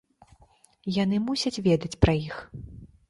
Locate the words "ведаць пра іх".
1.67-2.35